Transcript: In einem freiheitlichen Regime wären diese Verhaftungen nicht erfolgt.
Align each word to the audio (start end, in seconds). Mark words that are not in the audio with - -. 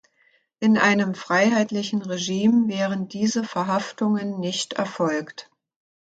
In 0.59 0.79
einem 0.79 1.13
freiheitlichen 1.13 2.01
Regime 2.01 2.67
wären 2.67 3.07
diese 3.07 3.43
Verhaftungen 3.43 4.39
nicht 4.39 4.73
erfolgt. 4.73 5.51